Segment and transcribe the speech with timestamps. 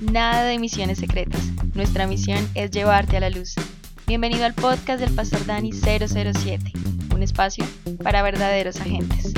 [0.00, 1.40] nada de misiones secretas.
[1.74, 3.54] Nuestra misión es llevarte a la luz.
[4.06, 6.72] Bienvenido al podcast del Pastor Dani 007,
[7.14, 7.64] un espacio
[8.02, 9.32] para verdaderos agentes.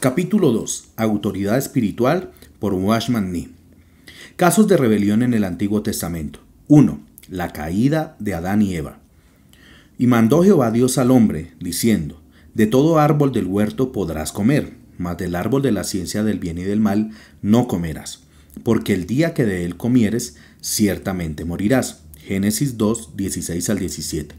[0.00, 0.92] Capítulo 2.
[0.96, 3.50] Autoridad espiritual por Washman Nee.
[4.36, 6.40] Casos de rebelión en el Antiguo Testamento.
[6.68, 7.00] 1.
[7.28, 8.98] La caída de Adán y Eva.
[9.98, 12.20] Y mandó Jehová Dios al hombre, diciendo,
[12.54, 16.58] De todo árbol del huerto podrás comer, mas del árbol de la ciencia del bien
[16.58, 17.10] y del mal
[17.42, 18.20] no comerás,
[18.62, 22.04] porque el día que de él comieres, ciertamente morirás.
[22.16, 24.34] Génesis 2, 16 al 17.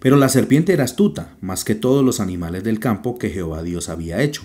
[0.00, 3.88] Pero la serpiente era astuta, más que todos los animales del campo que Jehová Dios
[3.88, 4.42] había hecho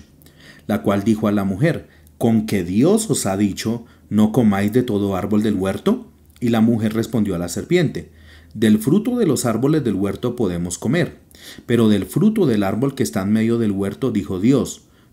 [0.66, 4.82] la cual dijo a la mujer, ¿con que Dios os ha dicho, no comáis de
[4.82, 6.06] todo árbol del huerto?
[6.40, 8.10] Y la mujer respondió a la serpiente,
[8.54, 11.18] del fruto de los árboles del huerto podemos comer,
[11.66, 14.82] pero del fruto del árbol que está en medio del huerto dijo Dios,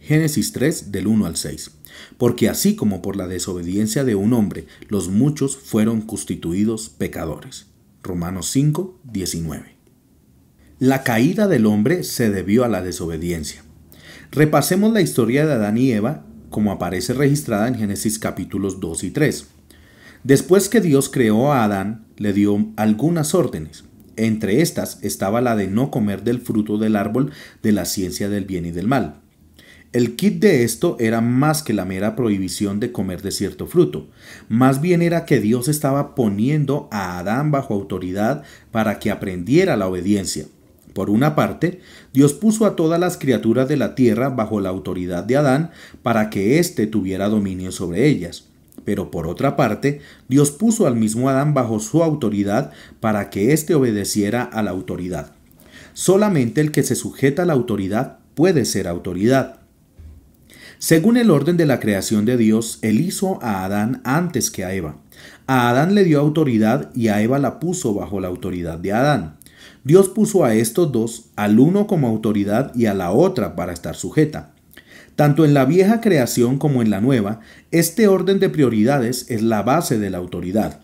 [0.00, 1.70] Génesis 3 del 1 al 6.
[2.18, 7.66] Porque así como por la desobediencia de un hombre, los muchos fueron constituidos pecadores.
[8.02, 9.76] Romanos 5, 19.
[10.78, 13.62] La caída del hombre se debió a la desobediencia.
[14.32, 19.10] Repasemos la historia de Adán y Eva como aparece registrada en Génesis capítulos 2 y
[19.10, 19.46] 3.
[20.24, 23.84] Después que Dios creó a Adán, le dio algunas órdenes.
[24.16, 27.30] Entre estas estaba la de no comer del fruto del árbol
[27.62, 29.20] de la ciencia del bien y del mal.
[29.92, 34.06] El kit de esto era más que la mera prohibición de comer de cierto fruto,
[34.48, 39.88] más bien era que Dios estaba poniendo a Adán bajo autoridad para que aprendiera la
[39.88, 40.46] obediencia.
[40.92, 41.80] Por una parte,
[42.12, 45.72] Dios puso a todas las criaturas de la tierra bajo la autoridad de Adán
[46.04, 48.44] para que éste tuviera dominio sobre ellas.
[48.84, 53.74] Pero por otra parte, Dios puso al mismo Adán bajo su autoridad para que éste
[53.74, 55.32] obedeciera a la autoridad.
[55.94, 59.59] Solamente el que se sujeta a la autoridad puede ser autoridad.
[60.80, 64.72] Según el orden de la creación de Dios, Él hizo a Adán antes que a
[64.72, 64.96] Eva.
[65.46, 69.36] A Adán le dio autoridad y a Eva la puso bajo la autoridad de Adán.
[69.84, 73.94] Dios puso a estos dos, al uno como autoridad y a la otra para estar
[73.94, 74.54] sujeta.
[75.16, 77.40] Tanto en la vieja creación como en la nueva,
[77.72, 80.80] este orden de prioridades es la base de la autoridad.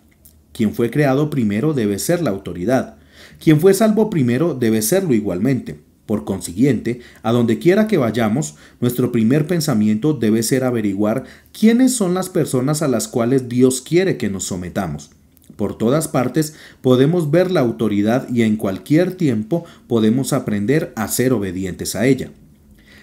[0.53, 2.97] Quien fue creado primero debe ser la autoridad.
[3.43, 5.86] Quien fue salvo primero debe serlo igualmente.
[6.07, 12.15] Por consiguiente, a donde quiera que vayamos, nuestro primer pensamiento debe ser averiguar quiénes son
[12.15, 15.11] las personas a las cuales Dios quiere que nos sometamos.
[15.57, 21.33] Por todas partes podemos ver la autoridad y en cualquier tiempo podemos aprender a ser
[21.33, 22.31] obedientes a ella.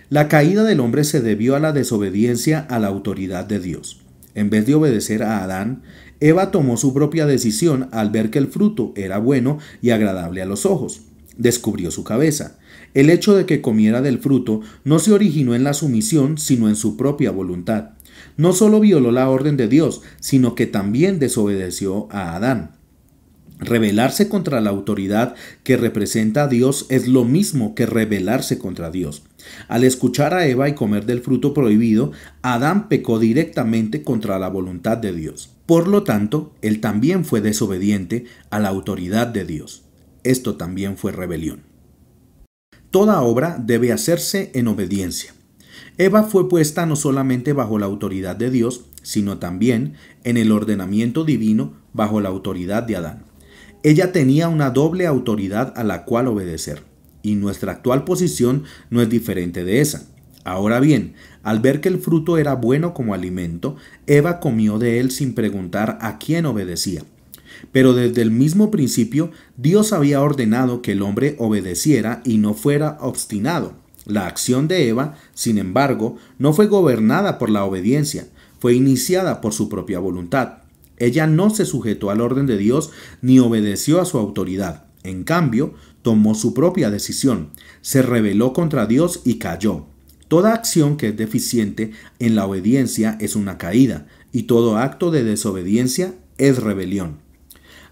[0.10, 4.02] La caída del hombre se debió a la desobediencia a la autoridad de Dios.
[4.36, 5.82] En vez de obedecer a Adán,
[6.20, 10.46] Eva tomó su propia decisión al ver que el fruto era bueno y agradable a
[10.46, 11.02] los ojos.
[11.38, 12.58] Descubrió su cabeza.
[12.94, 16.76] El hecho de que comiera del fruto no se originó en la sumisión, sino en
[16.76, 17.92] su propia voluntad
[18.38, 22.72] no solo violó la orden de Dios, sino que también desobedeció a Adán.
[23.60, 29.24] Rebelarse contra la autoridad que representa a Dios es lo mismo que rebelarse contra Dios.
[29.68, 32.12] Al escuchar a Eva y comer del fruto prohibido,
[32.42, 35.52] Adán pecó directamente contra la voluntad de Dios.
[35.66, 39.84] Por lo tanto, él también fue desobediente a la autoridad de Dios.
[40.24, 41.73] Esto también fue rebelión.
[42.94, 45.34] Toda obra debe hacerse en obediencia.
[45.98, 51.26] Eva fue puesta no solamente bajo la autoridad de Dios, sino también en el ordenamiento
[51.26, 53.24] divino bajo la autoridad de Adán.
[53.82, 56.84] Ella tenía una doble autoridad a la cual obedecer,
[57.24, 60.06] y nuestra actual posición no es diferente de esa.
[60.44, 63.76] Ahora bien, al ver que el fruto era bueno como alimento,
[64.06, 67.02] Eva comió de él sin preguntar a quién obedecía.
[67.72, 72.98] Pero desde el mismo principio Dios había ordenado que el hombre obedeciera y no fuera
[73.00, 73.74] obstinado.
[74.06, 78.28] La acción de Eva, sin embargo, no fue gobernada por la obediencia,
[78.60, 80.64] fue iniciada por su propia voluntad.
[80.98, 84.86] Ella no se sujetó al orden de Dios ni obedeció a su autoridad.
[85.04, 87.50] En cambio, tomó su propia decisión,
[87.82, 89.86] se rebeló contra Dios y cayó.
[90.28, 95.24] Toda acción que es deficiente en la obediencia es una caída, y todo acto de
[95.24, 97.23] desobediencia es rebelión.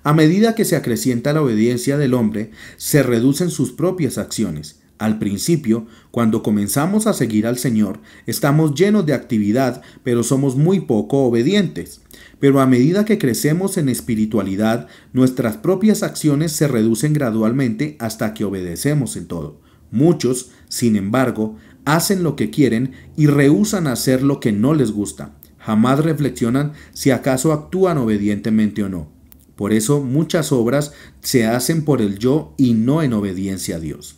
[0.03, 5.17] A medida que se acrecienta la obediencia del hombre, se reducen sus propias acciones, Al
[5.17, 11.23] principio, cuando comenzamos a seguir al Señor, estamos llenos de actividad, pero somos muy poco
[11.23, 12.01] obedientes.
[12.39, 18.45] Pero a medida que crecemos en espiritualidad, nuestras propias acciones se reducen gradualmente hasta que
[18.45, 19.59] obedecemos en todo.
[19.89, 25.33] Muchos, sin embargo, hacen lo que quieren y rehúsan hacer lo que no les gusta.
[25.57, 29.20] Jamás reflexionan si acaso actúan obedientemente o no.
[29.61, 30.91] Por eso muchas obras
[31.21, 34.15] se hacen por el yo y no en obediencia a Dios.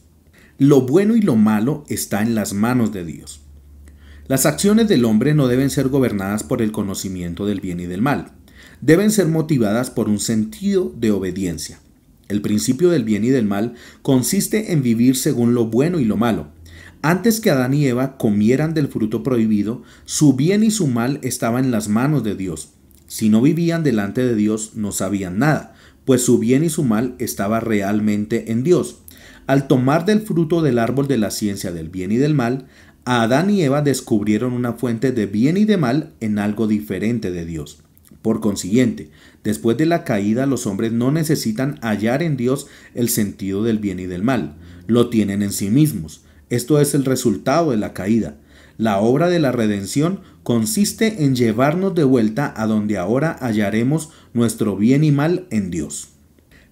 [0.57, 3.41] Lo bueno y lo malo está en las manos de Dios.
[4.29, 8.01] Las acciones del hombre no deben ser gobernadas por el conocimiento del bien y del
[8.01, 8.31] mal.
[8.79, 11.81] Deben ser motivadas por un sentido de obediencia.
[12.29, 16.15] El principio del bien y del mal consiste en vivir según lo bueno y lo
[16.15, 16.51] malo.
[17.01, 21.65] Antes que Adán y Eva comieran del fruto prohibido, su bien y su mal estaban
[21.65, 22.69] en las manos de Dios.
[23.13, 27.13] Si no vivían delante de Dios, no sabían nada, pues su bien y su mal
[27.19, 29.03] estaba realmente en Dios.
[29.45, 32.65] Al tomar del fruto del árbol de la ciencia del bien y del mal,
[33.05, 37.45] Adán y Eva descubrieron una fuente de bien y de mal en algo diferente de
[37.45, 37.77] Dios.
[38.23, 39.11] Por consiguiente,
[39.43, 42.65] después de la caída los hombres no necesitan hallar en Dios
[42.95, 44.55] el sentido del bien y del mal,
[44.87, 46.23] lo tienen en sí mismos.
[46.49, 48.37] Esto es el resultado de la caída.
[48.79, 54.75] La obra de la redención consiste en llevarnos de vuelta a donde ahora hallaremos nuestro
[54.75, 56.09] bien y mal en Dios.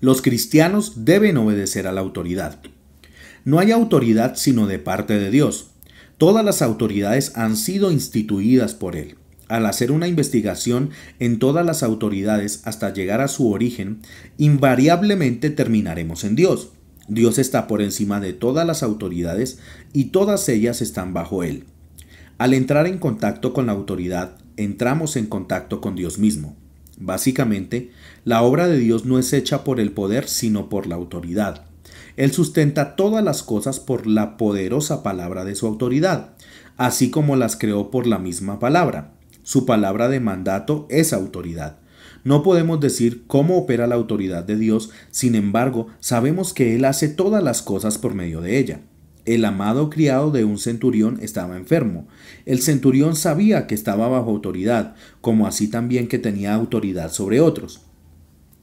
[0.01, 2.59] Los cristianos deben obedecer a la autoridad.
[3.45, 5.71] No hay autoridad sino de parte de Dios.
[6.17, 9.15] Todas las autoridades han sido instituidas por Él.
[9.47, 14.01] Al hacer una investigación en todas las autoridades hasta llegar a su origen,
[14.37, 16.69] invariablemente terminaremos en Dios.
[17.07, 19.59] Dios está por encima de todas las autoridades
[19.91, 21.65] y todas ellas están bajo Él.
[22.41, 26.57] Al entrar en contacto con la autoridad, entramos en contacto con Dios mismo.
[26.97, 27.91] Básicamente,
[28.25, 31.65] la obra de Dios no es hecha por el poder, sino por la autoridad.
[32.17, 36.31] Él sustenta todas las cosas por la poderosa palabra de su autoridad,
[36.77, 39.11] así como las creó por la misma palabra.
[39.43, 41.77] Su palabra de mandato es autoridad.
[42.23, 47.07] No podemos decir cómo opera la autoridad de Dios, sin embargo, sabemos que Él hace
[47.07, 48.81] todas las cosas por medio de ella.
[49.25, 52.07] El amado criado de un centurión estaba enfermo.
[52.45, 57.81] El centurión sabía que estaba bajo autoridad, como así también que tenía autoridad sobre otros.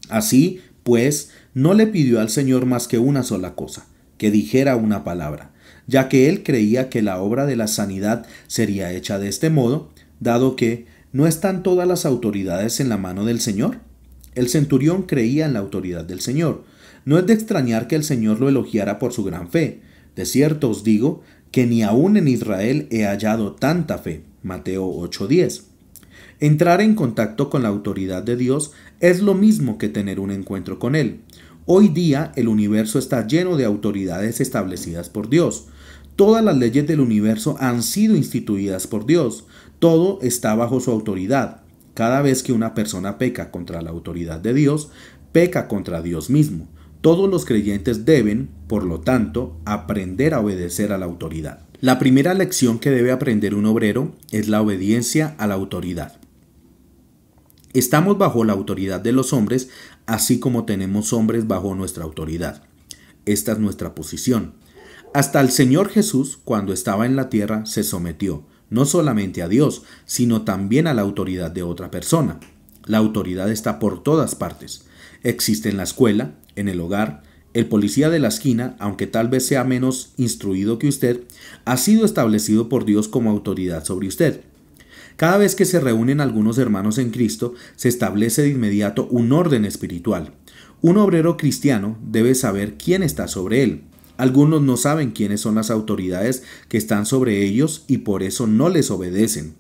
[0.08, 5.05] Así, pues, no le pidió al Señor más que una sola cosa, que dijera una
[5.05, 5.52] palabra,
[5.87, 9.90] ya que él creía que la obra de la sanidad sería hecha de este modo,
[10.19, 13.78] dado que no están todas las autoridades en la mano del Señor.
[14.34, 16.64] El centurión creía en la autoridad del Señor.
[17.05, 19.81] No es de extrañar que el Señor lo elogiara por su gran fe,
[20.19, 21.23] de cierto os digo
[21.53, 24.25] que ni aun en Israel he hallado tanta fe.
[24.43, 25.62] Mateo 8:10.
[26.41, 30.81] Entrar en contacto con la autoridad de Dios es lo mismo que tener un encuentro
[30.81, 31.20] con Él.
[31.67, 35.69] Hoy día el universo está lleno de autoridades establecidas por Dios.
[36.17, 39.47] Todas las leyes del universo han sido instituidas por Dios.
[39.79, 41.61] Todo está bajo su autoridad.
[41.94, 44.91] Cada vez que una persona peca contra la autoridad de Dios,
[45.31, 46.67] peca contra Dios mismo.
[47.00, 51.61] Todos los creyentes deben, por lo tanto, aprender a obedecer a la autoridad.
[51.81, 56.19] La primera lección que debe aprender un obrero es la obediencia a la autoridad.
[57.73, 59.69] Estamos bajo la autoridad de los hombres,
[60.06, 62.65] así como tenemos hombres bajo nuestra autoridad.
[63.27, 64.55] Esta es nuestra posición.
[65.15, 69.84] Hasta el Señor Jesús, cuando estaba en la tierra, se sometió, no solamente a Dios,
[70.05, 72.41] sino también a la autoridad de otra persona.
[72.87, 74.87] La autoridad está por todas partes.
[75.22, 77.22] Existe en la escuela, en el hogar,
[77.55, 81.22] el policía de la esquina, aunque tal vez sea menos instruido que usted,
[81.65, 84.43] ha sido establecido por Dios como autoridad sobre usted.
[85.17, 89.65] Cada vez que se reúnen algunos hermanos en Cristo, se establece de inmediato un orden
[89.65, 90.32] espiritual.
[90.81, 93.82] Un obrero cristiano debe saber quién está sobre él.
[94.17, 98.69] Algunos no saben quiénes son las autoridades que están sobre ellos y por eso no
[98.69, 99.55] les obedecen.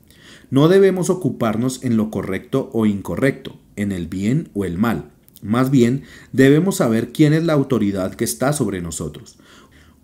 [0.50, 5.10] No debemos ocuparnos en lo correcto o incorrecto, en el bien o el mal.
[5.42, 6.02] Más bien,
[6.32, 9.38] debemos saber quién es la autoridad que está sobre nosotros.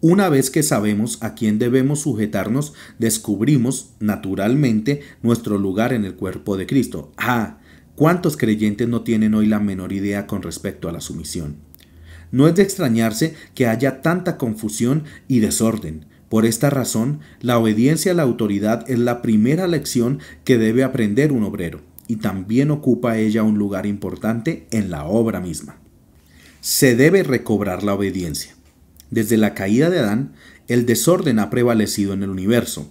[0.01, 6.57] Una vez que sabemos a quién debemos sujetarnos, descubrimos naturalmente nuestro lugar en el cuerpo
[6.57, 7.13] de Cristo.
[7.17, 7.59] Ah,
[7.97, 11.57] ¿cuántos creyentes no tienen hoy la menor idea con respecto a la sumisión?
[12.31, 16.05] No es de extrañarse que haya tanta confusión y desorden.
[16.29, 21.33] Por esta razón, la obediencia a la autoridad es la primera lección que debe aprender
[21.33, 25.77] un obrero y también ocupa ella un lugar importante en la obra misma.
[26.61, 28.55] Se debe recobrar la obediencia.
[29.11, 30.33] Desde la caída de Adán,
[30.69, 32.91] el desorden ha prevalecido en el universo.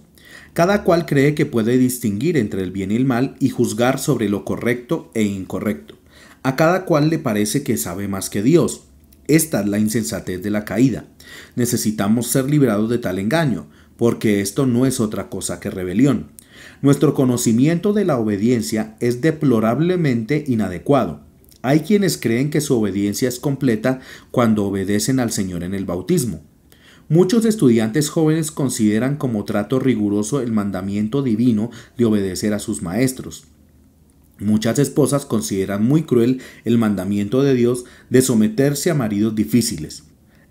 [0.52, 4.28] Cada cual cree que puede distinguir entre el bien y el mal y juzgar sobre
[4.28, 5.96] lo correcto e incorrecto.
[6.44, 8.84] A cada cual le parece que sabe más que Dios.
[9.26, 11.06] Esta es la insensatez de la caída.
[11.56, 13.66] Necesitamos ser liberados de tal engaño,
[13.96, 16.30] porque esto no es otra cosa que rebelión.
[16.82, 21.20] Nuestro conocimiento de la obediencia es deplorablemente inadecuado.
[21.62, 24.00] Hay quienes creen que su obediencia es completa
[24.30, 26.42] cuando obedecen al Señor en el bautismo.
[27.08, 33.44] Muchos estudiantes jóvenes consideran como trato riguroso el mandamiento divino de obedecer a sus maestros.
[34.38, 40.04] Muchas esposas consideran muy cruel el mandamiento de Dios de someterse a maridos difíciles.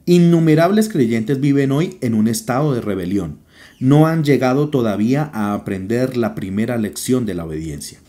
[0.06, 3.40] Innumerables creyentes viven hoy en un estado de rebelión.
[3.84, 8.00] No han llegado todavía a aprender la primera lección de la obediencia.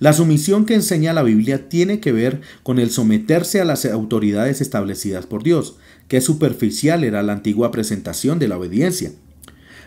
[0.00, 4.60] La sumisión que enseña la Biblia tiene que ver con el someterse a las autoridades
[4.60, 5.76] establecidas por Dios,
[6.08, 9.12] que superficial era la antigua presentación de la obediencia.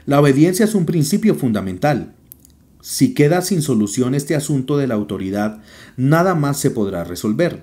[0.08, 2.16] La obediencia es un principio fundamental.
[2.82, 5.62] Si queda sin solución este asunto de la autoridad,
[5.98, 7.62] nada más se podrá resolver.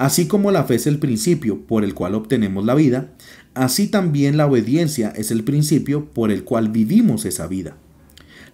[0.00, 3.12] Así como la fe es el principio por el cual obtenemos la vida,
[3.60, 7.76] así también la obediencia es el principio por el cual vivimos esa vida.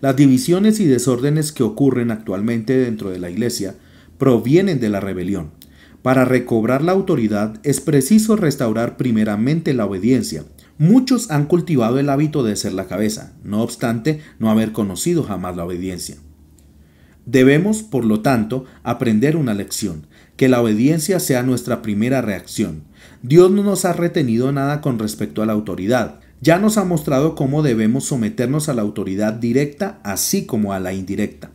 [0.00, 3.76] Las divisiones y desórdenes que ocurren actualmente dentro de la Iglesia
[4.18, 5.52] provienen de la rebelión.
[6.02, 10.44] Para recobrar la autoridad es preciso restaurar primeramente la obediencia.
[10.76, 15.56] Muchos han cultivado el hábito de ser la cabeza, no obstante no haber conocido jamás
[15.56, 16.16] la obediencia.
[17.26, 22.82] Debemos, por lo tanto, aprender una lección, que la obediencia sea nuestra primera reacción.
[23.22, 27.34] Dios no nos ha retenido nada con respecto a la autoridad, ya nos ha mostrado
[27.34, 31.50] cómo debemos someternos a la autoridad directa así como a la indirecta.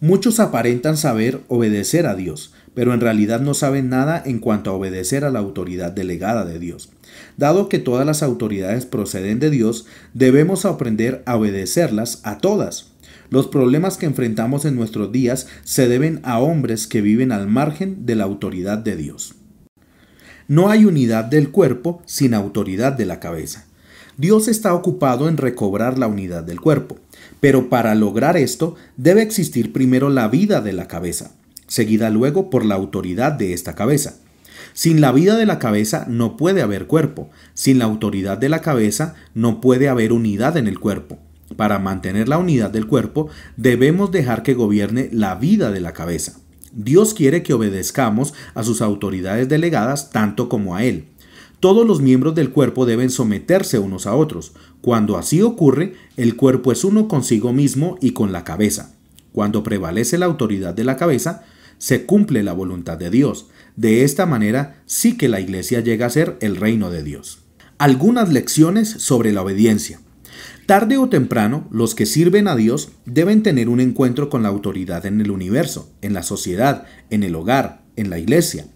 [0.00, 4.74] Muchos aparentan saber obedecer a Dios, pero en realidad no saben nada en cuanto a
[4.74, 6.90] obedecer a la autoridad delegada de Dios.
[7.36, 12.92] Dado que todas las autoridades proceden de Dios, debemos aprender a obedecerlas a todas.
[13.30, 18.06] Los problemas que enfrentamos en nuestros días se deben a hombres que viven al margen
[18.06, 19.34] de la autoridad de Dios.
[20.48, 23.66] No hay unidad del cuerpo sin autoridad de la cabeza.
[24.16, 26.96] Dios está ocupado en recobrar la unidad del cuerpo,
[27.38, 31.32] pero para lograr esto debe existir primero la vida de la cabeza,
[31.66, 34.16] seguida luego por la autoridad de esta cabeza.
[34.72, 38.62] Sin la vida de la cabeza no puede haber cuerpo, sin la autoridad de la
[38.62, 41.18] cabeza no puede haber unidad en el cuerpo.
[41.56, 43.28] Para mantener la unidad del cuerpo
[43.58, 46.40] debemos dejar que gobierne la vida de la cabeza.
[46.78, 51.06] Dios quiere que obedezcamos a sus autoridades delegadas tanto como a Él.
[51.58, 54.52] Todos los miembros del cuerpo deben someterse unos a otros.
[54.80, 58.94] Cuando así ocurre, el cuerpo es uno consigo mismo y con la cabeza.
[59.32, 61.42] Cuando prevalece la autoridad de la cabeza,
[61.78, 63.48] se cumple la voluntad de Dios.
[63.74, 67.40] De esta manera sí que la iglesia llega a ser el reino de Dios.
[67.78, 69.98] Algunas lecciones sobre la obediencia.
[70.66, 75.06] Tarde o temprano, los que sirven a Dios deben tener un encuentro con la autoridad
[75.06, 78.66] en el universo, en la sociedad, en el hogar, en la iglesia.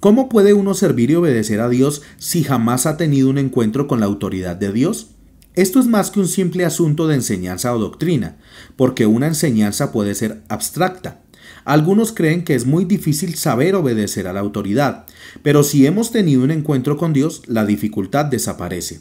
[0.00, 4.00] ¿Cómo puede uno servir y obedecer a Dios si jamás ha tenido un encuentro con
[4.00, 5.08] la autoridad de Dios?
[5.54, 8.36] Esto es más que un simple asunto de enseñanza o doctrina,
[8.76, 11.22] porque una enseñanza puede ser abstracta.
[11.64, 15.06] Algunos creen que es muy difícil saber obedecer a la autoridad,
[15.42, 19.00] pero si hemos tenido un encuentro con Dios, la dificultad desaparece.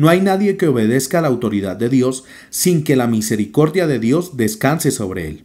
[0.00, 3.98] No hay nadie que obedezca a la autoridad de Dios sin que la misericordia de
[3.98, 5.42] Dios descanse sobre él.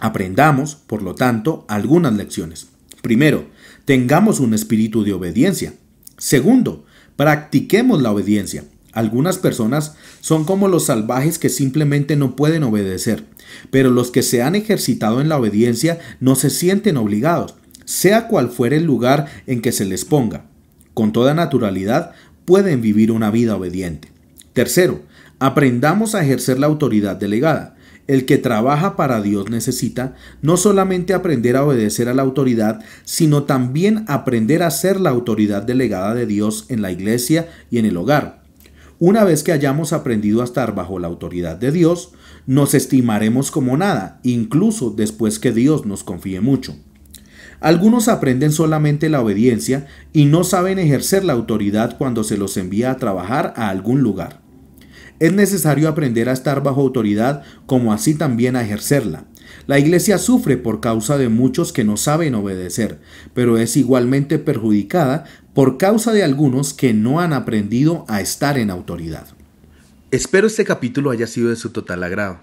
[0.00, 2.66] Aprendamos, por lo tanto, algunas lecciones.
[3.02, 3.44] Primero,
[3.84, 5.74] tengamos un espíritu de obediencia.
[6.18, 8.64] Segundo, practiquemos la obediencia.
[8.90, 13.26] Algunas personas son como los salvajes que simplemente no pueden obedecer,
[13.70, 17.54] pero los que se han ejercitado en la obediencia no se sienten obligados,
[17.84, 20.46] sea cual fuere el lugar en que se les ponga.
[20.94, 22.12] Con toda naturalidad
[22.44, 24.08] pueden vivir una vida obediente.
[24.52, 25.02] Tercero,
[25.38, 27.76] aprendamos a ejercer la autoridad delegada.
[28.08, 33.44] El que trabaja para Dios necesita no solamente aprender a obedecer a la autoridad, sino
[33.44, 37.96] también aprender a ser la autoridad delegada de Dios en la iglesia y en el
[37.96, 38.42] hogar.
[38.98, 42.12] Una vez que hayamos aprendido a estar bajo la autoridad de Dios,
[42.46, 46.76] nos estimaremos como nada, incluso después que Dios nos confíe mucho.
[47.62, 52.90] Algunos aprenden solamente la obediencia y no saben ejercer la autoridad cuando se los envía
[52.90, 54.40] a trabajar a algún lugar.
[55.20, 59.26] Es necesario aprender a estar bajo autoridad como así también a ejercerla.
[59.68, 62.98] La iglesia sufre por causa de muchos que no saben obedecer,
[63.32, 68.70] pero es igualmente perjudicada por causa de algunos que no han aprendido a estar en
[68.70, 69.28] autoridad.
[70.10, 72.40] Espero este capítulo haya sido de su total agrado.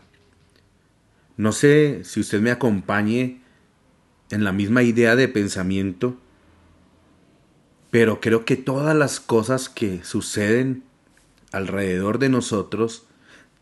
[1.36, 3.42] No sé si usted me acompañe
[4.32, 6.18] en la misma idea de pensamiento,
[7.92, 10.84] pero creo que todas las cosas que suceden
[11.52, 13.06] alrededor de nosotros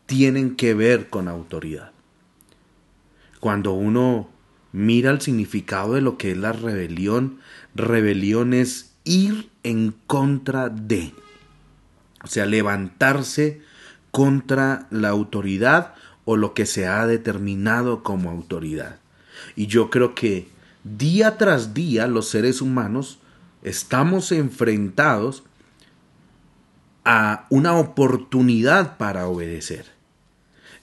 [0.05, 1.91] tienen que ver con autoridad.
[3.39, 4.29] Cuando uno
[4.71, 7.39] mira el significado de lo que es la rebelión,
[7.75, 11.13] rebelión es ir en contra de,
[12.24, 13.62] o sea, levantarse
[14.12, 15.93] contra la autoridad
[16.25, 19.00] o lo que se ha determinado como autoridad.
[19.55, 20.50] Y yo creo que
[20.98, 23.20] día tras día los seres humanos
[23.63, 25.44] estamos enfrentados
[27.03, 29.86] a una oportunidad para obedecer.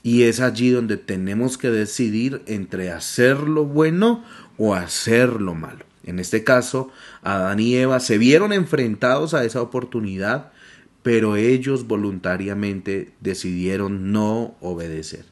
[0.03, 4.25] Y es allí donde tenemos que decidir entre hacer lo bueno
[4.59, 5.87] o hacer lo malo.
[6.05, 6.91] En este caso,
[7.23, 10.53] Adán y Eva se vieron enfrentados a esa oportunidad,
[11.03, 15.25] pero ellos voluntariamente decidieron no obedecer.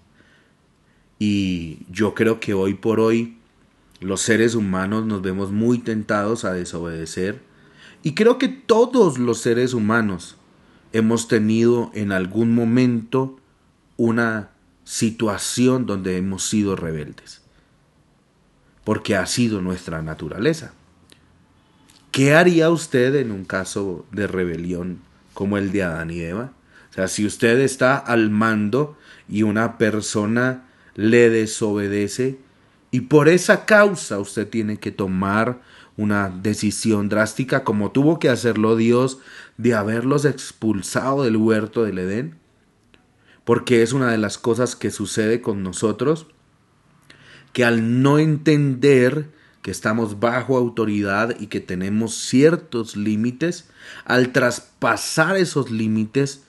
[1.19, 3.37] Y yo creo que hoy por hoy
[4.03, 7.41] los seres humanos nos vemos muy tentados a desobedecer
[8.03, 10.37] y creo que todos los seres humanos
[10.93, 13.39] hemos tenido en algún momento
[13.97, 14.51] una
[14.85, 17.43] situación donde hemos sido rebeldes,
[18.85, 20.75] porque ha sido nuestra naturaleza.
[22.11, 24.99] ¿Qué haría usted en un caso de rebelión
[25.33, 26.53] como el de Adán y Eva?
[26.91, 32.39] O sea, si usted está al mando y una persona le desobedece,
[32.93, 35.63] y por esa causa usted tiene que tomar
[35.97, 39.19] una decisión drástica como tuvo que hacerlo Dios
[39.57, 42.39] de haberlos expulsado del huerto del Edén.
[43.45, 46.27] Porque es una de las cosas que sucede con nosotros,
[47.55, 49.31] que al no entender
[49.63, 53.71] que estamos bajo autoridad y que tenemos ciertos límites,
[54.05, 56.45] al traspasar esos límites,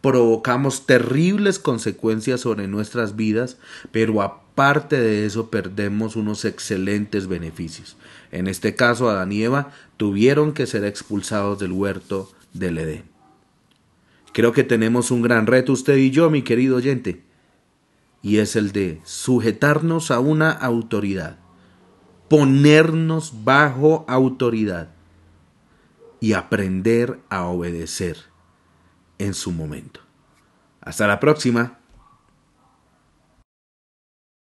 [0.00, 3.56] provocamos terribles consecuencias sobre nuestras vidas,
[3.90, 7.96] pero aparte de eso perdemos unos excelentes beneficios.
[8.30, 13.04] En este caso, Adán y Eva tuvieron que ser expulsados del huerto del Edén.
[14.32, 17.22] Creo que tenemos un gran reto usted y yo, mi querido oyente,
[18.22, 21.38] y es el de sujetarnos a una autoridad,
[22.28, 24.90] ponernos bajo autoridad
[26.20, 28.35] y aprender a obedecer
[29.18, 30.00] en su momento.
[30.80, 31.78] Hasta la próxima.